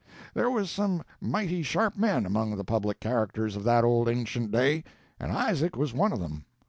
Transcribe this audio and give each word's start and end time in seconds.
There 0.33 0.49
was 0.49 0.71
some 0.71 1.03
mighty 1.21 1.61
sharp 1.61 1.95
men 1.95 2.25
among 2.25 2.55
the 2.57 2.63
public 2.63 2.99
characters 2.99 3.55
of 3.55 3.63
that 3.65 3.83
old 3.83 4.09
ancient 4.09 4.49
day, 4.51 4.83
and 5.19 5.31
Isaac 5.31 5.75
was 5.77 5.93
one 5.93 6.11
of 6.11 6.19
them. 6.19 6.43